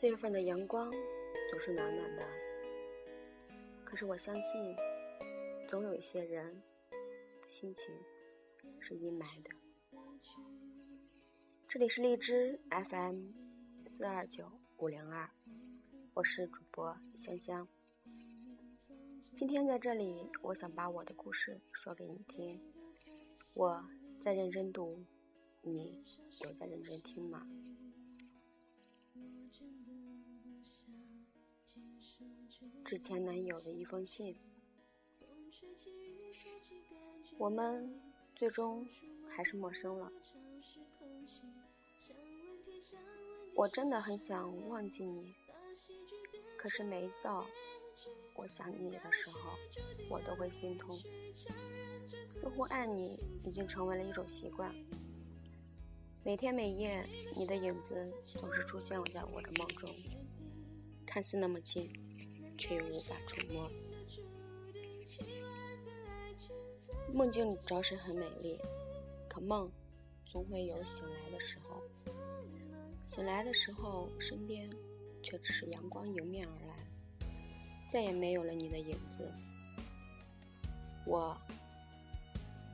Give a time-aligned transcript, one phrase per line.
[0.00, 0.90] 四月份的阳光
[1.50, 2.26] 总是暖暖的，
[3.84, 4.74] 可是我相信，
[5.68, 6.62] 总有一些人
[7.46, 7.94] 心情
[8.78, 9.50] 是阴霾的。
[11.68, 13.26] 这里是荔枝 FM
[13.88, 15.28] 四二九五零二，
[16.14, 17.68] 我是主播香香。
[19.36, 22.58] 今天在这里，我想把我的故事说给你听。
[23.54, 23.84] 我
[24.18, 25.04] 在认真读，
[25.60, 26.02] 你
[26.42, 27.46] 有在认真听吗？
[32.84, 34.36] 致前男友的一封信，
[37.38, 38.00] 我们
[38.34, 38.84] 最终
[39.28, 40.10] 还是陌生了。
[43.54, 45.32] 我真的很想忘记你，
[46.58, 47.46] 可是每到
[48.34, 49.56] 我想你的时候，
[50.08, 50.96] 我都会心痛。
[52.28, 54.74] 似乎爱你已经成为了一种习惯。
[56.22, 57.02] 每天每夜，
[57.34, 59.88] 你的影子总是出现在我的梦中，
[61.06, 61.90] 看似那么近，
[62.58, 63.70] 却又无法触摸。
[67.10, 68.58] 梦境着实很美丽，
[69.30, 69.72] 可梦
[70.26, 71.80] 总会有醒来的时候。
[73.06, 74.70] 醒来的时候，身边
[75.22, 76.76] 却只是阳光迎面而来，
[77.90, 79.26] 再也没有了你的影子。
[81.06, 81.34] 我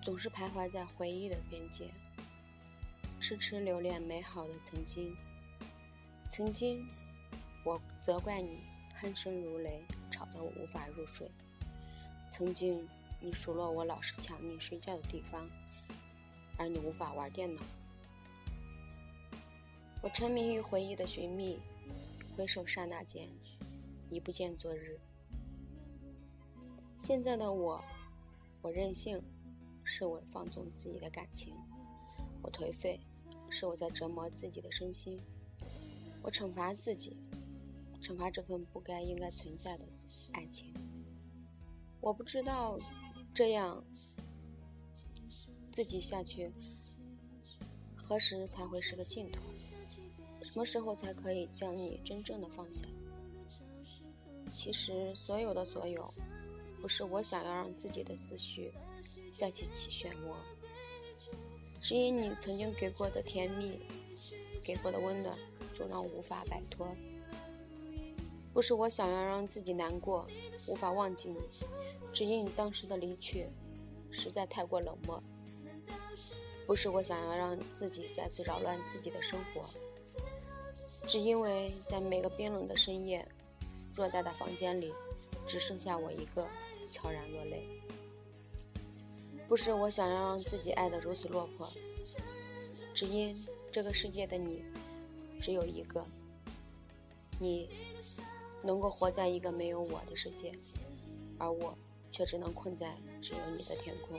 [0.02, 1.88] 总是徘徊在回忆的边界。
[3.20, 5.16] 痴痴留恋美好的曾经，
[6.28, 6.86] 曾经，
[7.64, 8.60] 我责怪你
[9.00, 11.28] 鼾声如雷，吵得我无法入睡。
[12.30, 12.86] 曾经，
[13.20, 15.48] 你数落我老是抢你睡觉的地方，
[16.56, 17.62] 而你无法玩电脑。
[20.02, 21.58] 我沉迷于回忆的寻觅，
[22.36, 23.28] 回首刹那间，
[24.10, 24.98] 已不见昨日。
[26.98, 27.82] 现在的我，
[28.62, 29.20] 我任性，
[29.82, 31.54] 是我放纵自己的感情；
[32.42, 33.00] 我颓废。
[33.48, 35.18] 是我在折磨自己的身心，
[36.20, 37.16] 我惩罚自己，
[38.02, 39.84] 惩罚这份不该应该存在的
[40.32, 40.74] 爱情。
[42.00, 42.76] 我不知道
[43.32, 43.82] 这样
[45.70, 46.50] 自己下去
[47.94, 49.40] 何时才会是个尽头，
[50.42, 52.84] 什么时候才可以将你真正的放下？
[54.52, 56.04] 其实所有的所有，
[56.82, 58.74] 不是我想要让自己的思绪
[59.36, 60.34] 再起起漩涡。
[61.86, 63.78] 只因你曾经给过的甜蜜，
[64.60, 65.38] 给过的温暖，
[65.72, 66.88] 总让我无法摆脱。
[68.52, 70.26] 不是我想要让自己难过，
[70.66, 71.38] 无法忘记你，
[72.12, 73.46] 只因你当时的离去，
[74.10, 75.22] 实在太过冷漠。
[76.66, 79.62] 不是我想要让自己再次扰乱自己的生活，
[81.06, 83.24] 只因为在每个冰冷的深夜，
[83.94, 84.92] 偌大的房间里，
[85.46, 86.48] 只剩下我一个，
[86.84, 87.75] 悄然落泪。
[89.48, 91.68] 不是我想让自己爱得如此落魄，
[92.92, 93.34] 只因
[93.70, 94.64] 这个世界的你
[95.40, 96.04] 只有一个，
[97.38, 97.68] 你
[98.62, 100.52] 能够活在一个没有我的世界，
[101.38, 101.76] 而我
[102.10, 104.18] 却只能困在只有你的天空。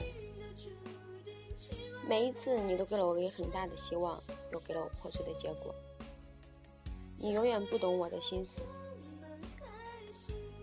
[2.08, 4.18] 每一次你都给了我一个很大的希望，
[4.52, 5.74] 又给了我破碎的结果。
[7.18, 8.62] 你永远不懂我的心思，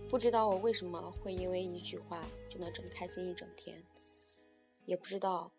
[0.09, 3.79] 不知道我为什么会因为一句话就能整开心一整天。
[4.85, 5.51] 也不知道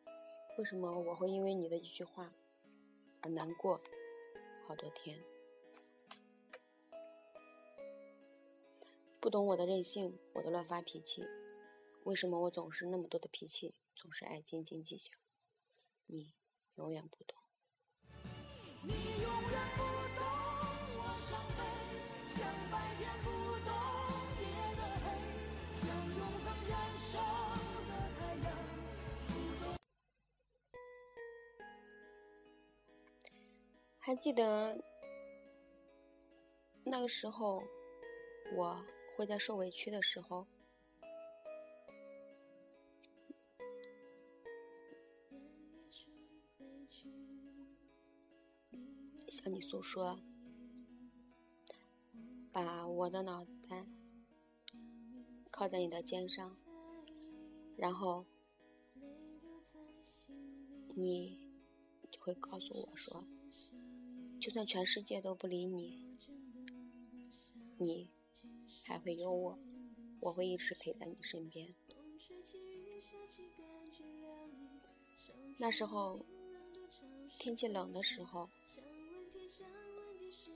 [0.59, 2.33] 为什么我会因为你的一句话
[3.21, 3.81] 而难过
[4.67, 5.19] 好多天。
[9.21, 11.25] 不懂我的任性，我的乱发脾气，
[12.05, 15.11] 为什么我总是那么多的脾气，总是爱斤斤计较？
[16.07, 16.33] 你
[16.77, 17.37] 永远不懂。
[34.07, 34.81] 还记得
[36.85, 37.61] 那个时候，
[38.55, 38.81] 我
[39.17, 40.47] 会在受委屈的时候
[49.29, 50.21] 向你诉说，
[52.53, 53.85] 把我的脑袋
[55.51, 56.57] 靠在你的肩上，
[57.77, 58.25] 然后
[60.95, 61.51] 你
[62.09, 63.25] 就会告诉我说。
[64.47, 65.99] 就算全世界都不理你，
[67.79, 68.09] 你
[68.85, 69.59] 还会有我，
[70.21, 71.75] 我会一直陪在你身边。
[75.59, 76.21] 那时候
[77.41, 78.49] 天气冷的时候，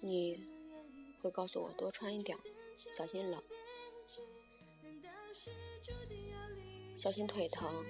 [0.01, 0.47] 你
[1.21, 2.39] 会告诉我多穿一点，
[2.93, 3.43] 小心冷，
[6.97, 7.85] 小心腿疼。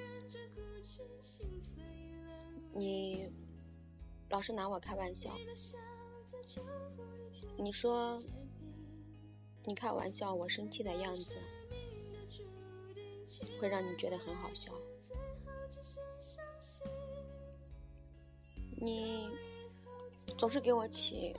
[2.73, 3.29] 你
[4.31, 5.37] 老是拿我开玩笑。
[7.59, 8.17] 你说，
[9.65, 11.37] 你开玩笑，我生气的样子
[13.61, 14.73] 会让你觉得很好笑。
[18.77, 19.29] 你
[20.39, 21.37] 总是给我起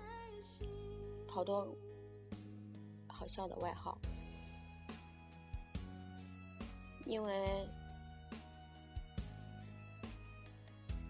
[1.28, 1.76] 好多
[3.08, 3.98] 好笑的外号，
[7.06, 7.68] 因为。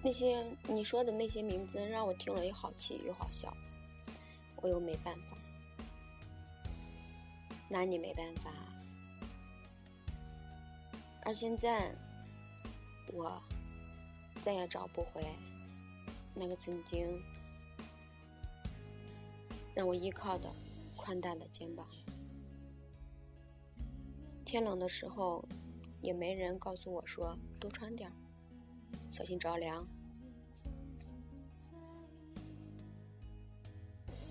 [0.03, 3.55] 那些你说的那些名字让我听了又好气又好笑，
[4.57, 5.37] 我又没办法，
[7.69, 8.51] 拿你没办法。
[11.23, 11.93] 而现在，
[13.13, 13.39] 我
[14.43, 15.23] 再也找不回
[16.33, 17.21] 那个曾经
[19.75, 20.51] 让我依靠的
[20.95, 21.87] 宽大的肩膀。
[24.43, 25.45] 天冷的时候，
[26.01, 28.13] 也没人告诉我说多穿点儿。
[29.09, 29.87] 小心着凉。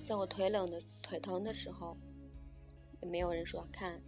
[0.05, 1.97] 在我腿冷的、腿疼的时候，
[3.01, 4.03] 也没有人说看，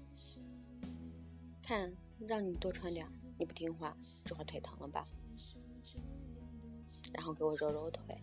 [1.63, 3.07] 看，让你多穿点
[3.39, 5.07] 你不听话，这会腿疼了吧？
[7.13, 8.21] 然后给我揉揉腿。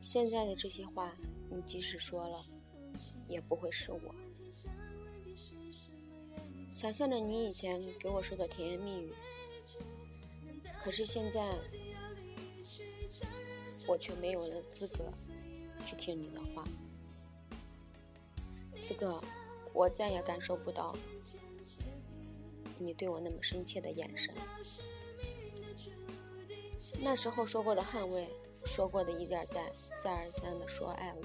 [0.00, 1.14] 现在的这些话，
[1.48, 2.44] 你即使说了，
[3.28, 4.14] 也不会是我。
[6.72, 9.12] 想象着你以前给我说的甜言蜜语，
[10.82, 11.56] 可是现在
[13.86, 15.04] 我却没有了资格
[15.86, 16.64] 去听你的话。
[18.82, 19.22] 四哥，
[19.72, 20.96] 我再也感受不到
[22.78, 24.34] 你对我那么深切的眼神。
[27.00, 28.28] 那时候说过的捍卫，
[28.64, 29.46] 说过的一再
[30.02, 31.22] 再而三的说爱我，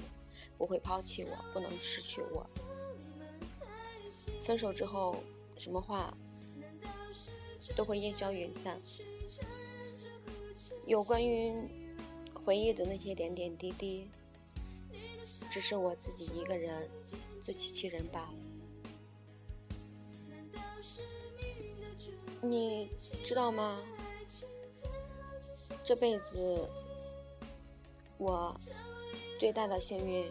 [0.56, 2.46] 不会抛弃我，不能失去我。
[4.42, 5.16] 分手之后。
[5.58, 6.16] 什么话
[7.76, 8.80] 都会烟消云散。
[10.86, 11.52] 有关于
[12.32, 14.08] 回忆的那些点点滴滴，
[15.50, 16.88] 只是我自己一个人
[17.40, 18.34] 自欺欺人罢了。
[22.40, 22.88] 你
[23.24, 23.82] 知道吗？
[25.84, 26.68] 这辈子
[28.16, 28.56] 我
[29.38, 30.30] 最大的幸运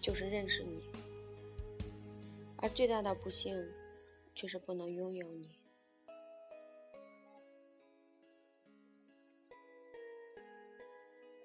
[0.00, 0.82] 就是认识你，
[2.58, 3.56] 而最大的不幸。
[4.36, 5.58] 却是不能拥有你，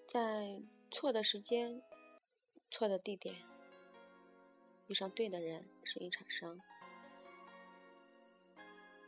[0.06, 0.62] 在
[0.92, 1.82] 错的时间、
[2.70, 3.34] 错的地点
[4.88, 6.58] 遇上对的人是一场伤；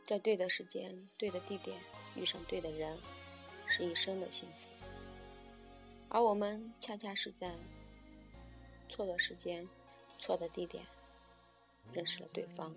[0.06, 1.78] 在对的时间、对的地点
[2.16, 2.98] 遇上对的人
[3.66, 4.70] 是一生的幸福。
[6.08, 7.54] 而我们恰恰是在
[8.88, 9.68] 错的时间、
[10.18, 10.86] 错的地点
[11.92, 12.74] 认识了对方。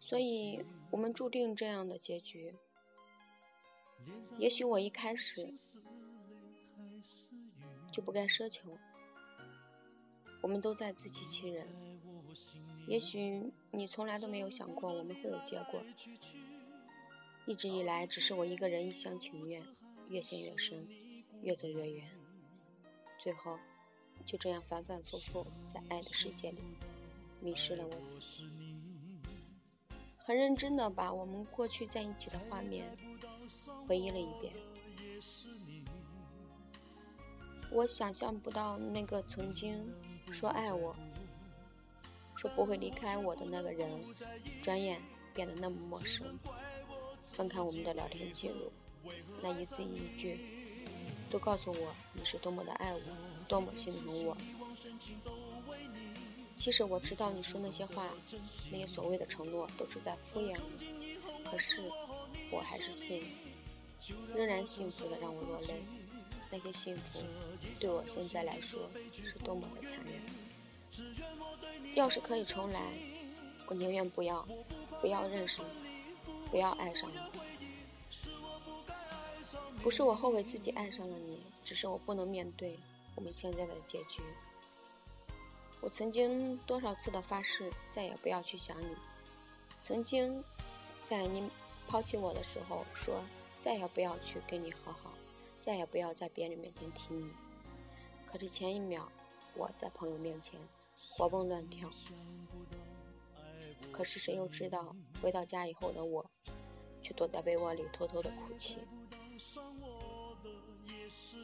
[0.00, 2.54] 所以，我们注定这样的结局。
[4.38, 5.52] 也许我一开始
[7.92, 8.76] 就不该奢求，
[10.40, 11.68] 我们都在自欺欺人。
[12.88, 15.80] 也许你从来都没有想过我们会有结果，
[17.46, 19.62] 一直以来只是我一个人一厢情愿，
[20.08, 20.88] 越陷越深，
[21.42, 22.10] 越走越远，
[23.18, 23.58] 最后
[24.24, 26.58] 就这样反反复复在爱的世界里
[27.40, 28.48] 迷失了我自己。
[30.30, 32.96] 很认真的把我们过去在一起的画面
[33.88, 34.54] 回忆了一遍。
[37.72, 39.92] 我想象不到那个曾经
[40.30, 40.94] 说爱我、
[42.36, 43.90] 说不会离开我的那个人，
[44.62, 45.02] 转眼
[45.34, 46.38] 变得那么陌生。
[47.20, 48.70] 翻看我们的聊天记录，
[49.42, 50.38] 那一字一句
[51.28, 53.00] 都告诉我你是多么的爱我，
[53.48, 54.36] 多么心疼我。
[56.60, 58.06] 其实我知道你说那些话，
[58.70, 61.80] 那些所谓的承诺都是在敷衍我，可是
[62.50, 63.24] 我还是信，
[64.36, 65.82] 仍然幸福的让我落泪。
[66.50, 67.22] 那些幸福
[67.78, 70.20] 对我现在来说是多么的残忍。
[71.94, 72.92] 要是可以重来，
[73.66, 74.46] 我宁愿不要，
[75.00, 75.68] 不要认识你，
[76.50, 77.16] 不要爱上你。
[79.82, 82.78] 不是我后悔自己爱上了你，只是我不能面对
[83.14, 84.20] 我们现在的结局。
[85.80, 88.94] 我曾经多少次的发誓再也不要去想你，
[89.82, 90.44] 曾经
[91.02, 91.48] 在你
[91.88, 93.22] 抛弃我的时候说
[93.60, 95.12] 再也不要去跟你和好，
[95.58, 97.30] 再也不要在别人面前提你。
[98.30, 99.10] 可是前一秒
[99.56, 100.60] 我在朋友面前
[101.08, 101.90] 活蹦乱跳，
[103.90, 106.24] 可是谁又知道回到家以后的我
[107.02, 108.78] 却躲在被窝里偷偷的哭泣，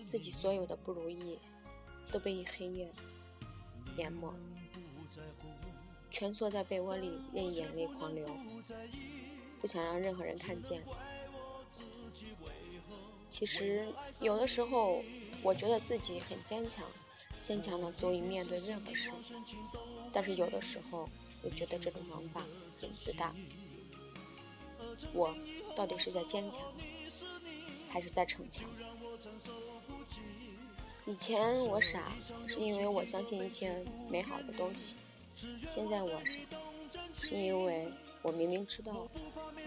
[0.04, 1.38] 自己所有的不如意
[2.12, 2.92] 都被黑夜。
[3.96, 4.32] 淹没，
[6.10, 8.26] 蜷缩在被窝里，任眼泪狂流，
[9.60, 10.82] 不想让任何人看见。
[13.28, 13.86] 其实
[14.20, 15.02] 有的时候，
[15.42, 16.84] 我觉得自己很坚强，
[17.42, 19.10] 坚强的足以面对任何事。
[20.12, 21.08] 但是有的时候，
[21.42, 22.42] 我觉得这种想法
[22.80, 23.34] 很自大。
[25.12, 25.36] 我
[25.76, 26.62] 到底是在坚强，
[27.90, 28.64] 还是在逞强？
[31.08, 32.12] 以前我傻，
[32.48, 33.72] 是因为我相信一些
[34.08, 34.96] 美好的东西；
[35.64, 36.58] 现在我傻，
[37.14, 37.88] 是因为
[38.22, 39.06] 我明明知道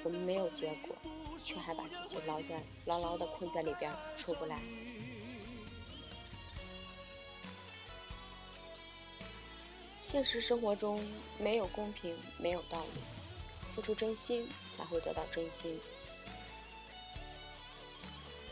[0.03, 0.93] 我们没有结果，
[1.41, 4.59] 却还把自己牢在牢牢的困在里边出不来。
[10.01, 11.01] 现实生活中
[11.37, 13.01] 没有公平，没有道理，
[13.69, 15.79] 付出真心才会得到真心。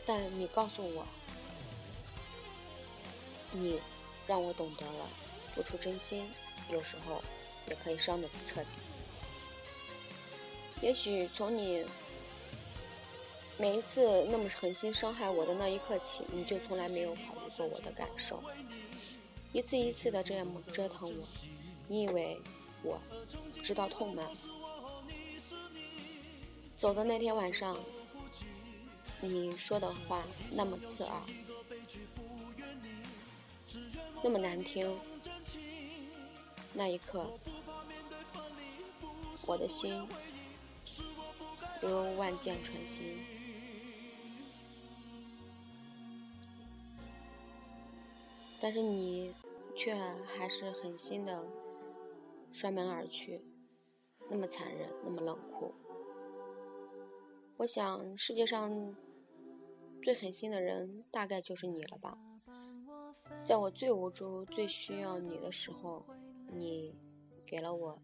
[0.05, 1.05] 但你告诉我。
[3.59, 3.79] 你
[4.27, 5.09] 让我懂得了，
[5.49, 6.29] 付出真心，
[6.69, 7.23] 有时候
[7.67, 8.69] 也可以伤得彻底。
[10.81, 11.83] 也许从你
[13.57, 18.41] 每一次那么狠心伤害我的那一刻起，你就从来没有考虑过我的感受，
[19.53, 21.25] 一次一次的这样折腾我。
[21.87, 22.39] 你以为
[22.83, 23.01] 我
[23.63, 24.29] 知道痛吗？
[26.75, 27.75] 走的那天晚上，
[29.19, 31.21] 你说的话那么刺耳。
[34.23, 34.93] 那么难听，
[36.73, 37.25] 那一刻，
[39.47, 39.93] 我的心
[41.81, 43.17] 犹如万箭穿心。
[48.59, 49.33] 但是你
[49.75, 49.93] 却
[50.25, 51.45] 还是狠心的
[52.51, 53.39] 摔门而去，
[54.29, 55.73] 那么残忍，那么冷酷。
[57.55, 58.95] 我想，世界上
[60.01, 62.17] 最狠心的人，大概就是你了吧。
[63.47, 66.03] 在我最无助、最需要你的时候，
[66.51, 66.93] 你
[67.45, 67.97] 给了我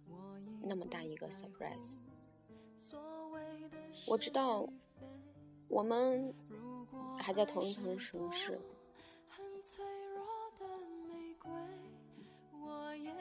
[0.61, 1.97] 那么大一个 surprise。
[4.07, 4.65] 我知道
[5.67, 6.33] 我们
[7.19, 7.99] 还在同一城
[8.31, 8.57] 市，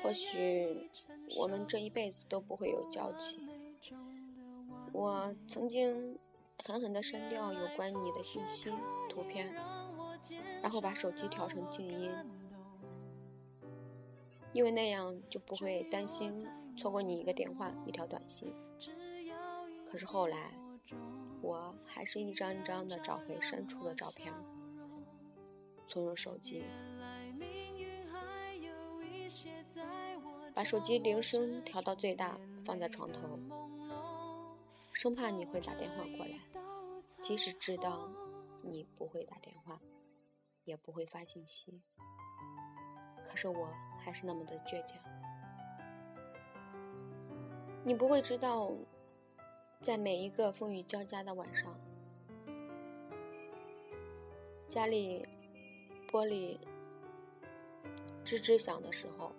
[0.00, 0.88] 或许
[1.36, 3.40] 我们这一辈子都不会有交集。
[4.92, 6.16] 我曾经
[6.64, 8.72] 狠狠地删掉有关你的信息、
[9.08, 9.52] 图片。
[10.62, 12.11] 然后把手机调成静音，
[14.52, 18.54] 因为那样就不会担心错过你一个电话、一条短信。
[19.90, 20.54] 可是后来，
[21.42, 24.33] 我还是一张一张的找回删除的照片，
[25.87, 26.64] 存入手机，
[30.54, 33.38] 把手机铃声调到最大，放在床头，
[34.92, 36.38] 生怕你会打电话过来，
[37.21, 38.09] 即使知道
[38.62, 39.81] 你不会打电话。
[40.64, 41.81] 也不会发信息，
[43.28, 45.02] 可是我还是那么的倔强。
[47.85, 48.71] 你不会知道，
[49.81, 51.75] 在每一个风雨交加的晚上，
[54.69, 55.26] 家里
[56.09, 56.59] 玻璃
[58.25, 59.33] 吱吱响的时候，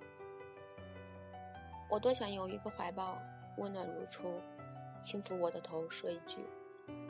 [1.89, 3.18] 我多想有一个怀抱，
[3.58, 4.42] 温暖如初，
[5.01, 6.46] 轻抚我的头，说一句：“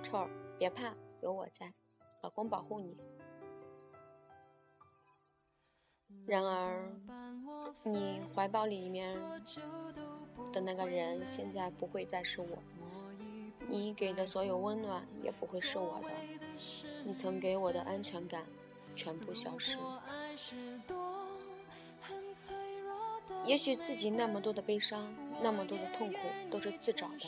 [0.03, 0.29] 臭儿，
[0.59, 1.73] 别怕，有我在，
[2.21, 2.95] 老公保护你。”
[6.25, 6.91] 然而，
[7.83, 9.17] 你怀抱里面
[10.51, 12.47] 的那个人，现在不会再是我。
[13.67, 16.09] 你给的所有温暖，也不会是我的。
[17.05, 18.43] 你曾给我的安全感，
[18.95, 19.77] 全部消失。
[23.45, 27.25] 也许自己那么多的悲伤，那么多的痛苦，都是自找的。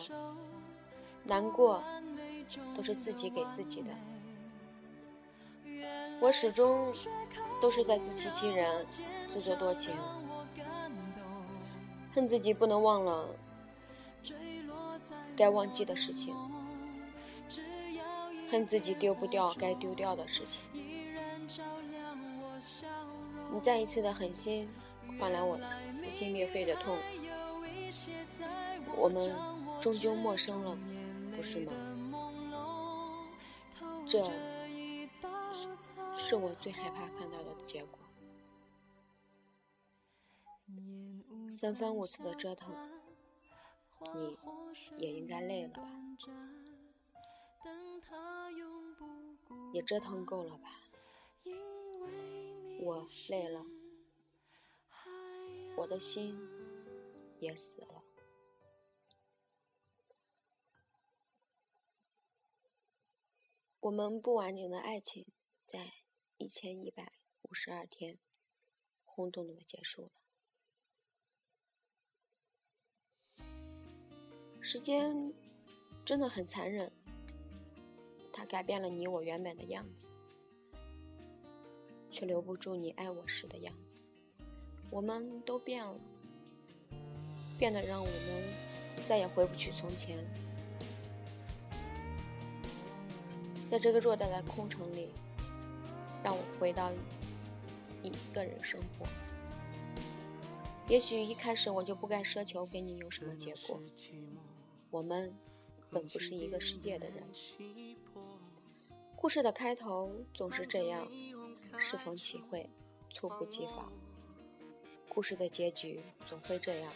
[1.23, 1.83] 难过，
[2.75, 3.89] 都是自己给自己的。
[6.21, 6.93] 我始终
[7.61, 8.85] 都是在自欺欺人、
[9.27, 9.93] 自作多情，
[12.13, 13.27] 恨自己不能忘了
[15.35, 16.33] 该忘记的事情，
[18.49, 20.63] 恨自己丢不掉该丢掉的事情。
[23.53, 24.67] 你再一次的狠心，
[25.19, 25.59] 换来我
[25.93, 26.97] 撕心裂肺的痛。
[28.95, 29.31] 我们
[29.81, 30.77] 终究陌生了，
[31.35, 31.71] 不是吗？
[34.07, 34.31] 这。
[36.27, 37.99] 是我最害怕看到的结果。
[41.51, 42.75] 三番五次的折腾，
[44.15, 44.35] 你
[44.97, 45.87] 也应该累了吧？
[49.71, 50.71] 也折腾够了吧？
[52.81, 53.63] 我累了，
[55.77, 56.35] 我的心
[57.39, 58.03] 也死了。
[63.81, 65.23] 我们不完整的爱情，
[65.67, 65.93] 在。
[66.37, 67.13] 一千一百
[67.43, 68.17] 五十二天，
[69.03, 70.11] 轰动的结束了。
[74.59, 75.33] 时间
[76.03, 76.91] 真的很残忍，
[78.33, 80.09] 它改变了你我原本的样子，
[82.11, 84.01] 却留不住你爱我时的样子。
[84.91, 85.99] 我们都变了，
[87.57, 88.43] 变得让我们
[89.07, 90.17] 再也回不去从前。
[93.71, 95.09] 在这个偌大的空城里，
[96.25, 96.91] 让我回到
[98.01, 99.05] 一个人生活。
[100.87, 103.79] 也许一开始我就不该奢求给你有什么结果。
[104.89, 105.31] 我们
[105.91, 107.23] 本不是一个世界的人。
[109.15, 111.07] 故事的开头总是这样，
[111.77, 112.67] 适逢其会，
[113.11, 113.93] 猝不及防。
[115.07, 116.91] 故事的结局总会这样，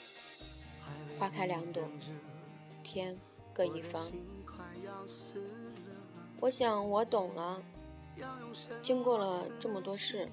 [1.19, 1.87] 花开两朵，
[2.83, 3.15] 天
[3.53, 4.11] 各一方。
[6.39, 7.61] 我想我懂了，
[8.81, 10.29] 经过了这么多事，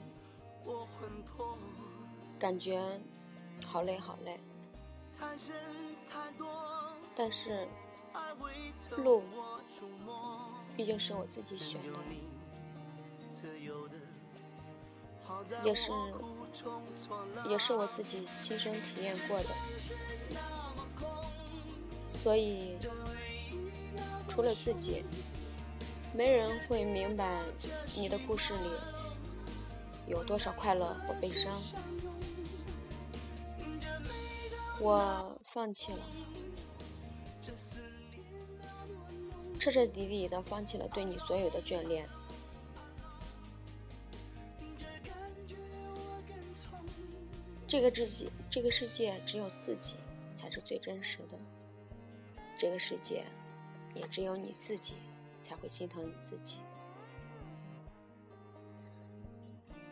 [2.38, 3.00] 感觉
[3.66, 4.40] 好累好累，
[7.14, 7.66] 但是
[8.96, 9.22] 路。
[10.76, 11.98] 毕竟是我自己选的，
[15.64, 15.90] 也是
[17.48, 19.48] 也是我自己亲身体验过的，
[22.22, 22.76] 所以
[24.28, 25.02] 除了自己，
[26.14, 27.42] 没人会明白
[27.94, 28.70] 你的故事里
[30.06, 31.52] 有多少快乐或悲伤。
[34.80, 35.98] 我放弃了。
[39.58, 42.08] 彻彻底底的放弃了对你所有的眷恋。
[47.66, 49.96] 这个自己，这个世界只有自己
[50.36, 51.38] 才是最真实的。
[52.56, 53.24] 这个世界，
[53.92, 54.94] 也只有你自己
[55.46, 56.58] 才会心疼你自己。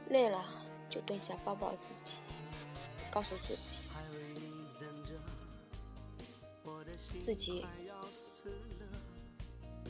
[0.09, 0.45] 累了
[0.91, 2.17] 就蹲下抱抱自己，
[3.11, 3.79] 告诉自己，
[7.21, 7.65] 自己。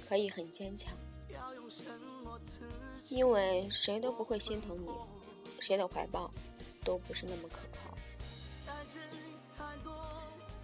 [0.07, 0.93] 可以很坚强，
[3.09, 4.91] 因为谁都不会心疼你，
[5.61, 6.31] 谁的怀抱
[6.85, 7.97] 都不是那么可靠。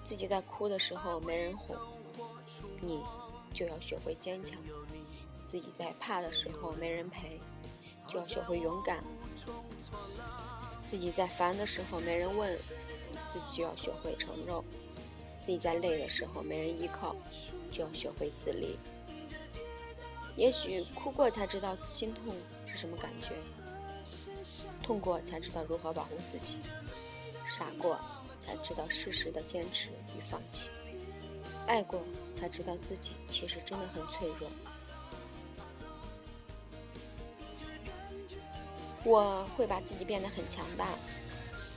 [0.05, 1.74] 自己在哭的时候没人哄，
[2.83, 3.03] 你
[3.55, 4.59] 就要学会坚强；
[5.50, 7.40] 自己在怕的时候没人陪，
[8.06, 9.02] 就要学会勇敢；
[10.86, 12.56] 自己在烦的时候没人问，
[13.32, 14.62] 自己就要学会承受；
[15.40, 17.16] 自己在累的时候没人依靠，
[17.72, 18.78] 就要学会自立。
[20.36, 22.32] 也许哭过才知道心痛
[22.64, 23.34] 是什么感觉，
[24.84, 26.58] 痛过才知道如何保护自己，
[27.58, 27.98] 傻过
[28.38, 30.70] 才知道适时的坚持与放弃，
[31.66, 32.00] 爱过
[32.36, 34.48] 才知道自己其实真的很脆弱。
[39.04, 40.86] 我会把自己变得很强大，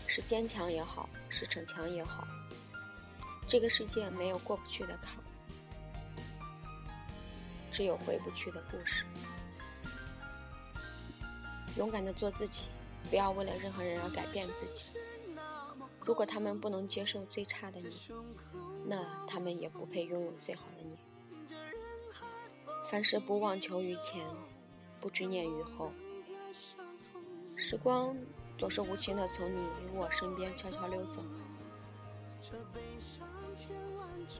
[0.08, 2.28] 是坚强也好，是逞强也好，
[3.48, 5.16] 这个世界没有过不去的坎。
[7.72, 9.04] 只有回不去的故事。
[11.76, 12.66] 勇敢的做自己，
[13.10, 14.92] 不要为了任何人而改变自己。
[16.06, 17.90] 如果他们不能接受最差的你，
[18.86, 20.98] 那他们也不配拥有最好的你。
[22.92, 24.24] 凡事不妄求于前，
[25.00, 25.92] 不执念于后。
[27.74, 28.16] 时光
[28.56, 29.58] 总是无情的从你
[29.96, 31.24] 我身边悄悄溜走。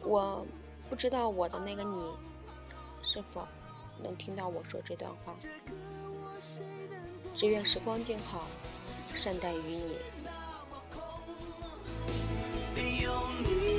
[0.04, 0.46] 我
[0.88, 2.14] 不知道我的那个你。
[3.02, 3.48] 是否
[4.04, 5.36] 能听到我说这段话？
[7.34, 8.46] 只愿时光静好，
[9.16, 9.82] 善待于
[12.76, 13.73] 你。